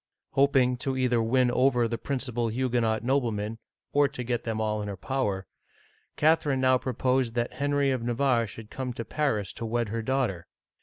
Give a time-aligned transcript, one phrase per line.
[0.31, 3.59] Hoping either to win over the principal Huguenot noble men,
[3.93, 5.45] or to get them all in her power,
[6.15, 10.01] Catherine now pro posed that Henry of Navarre should come to Paris to wed her
[10.01, 10.47] daughter.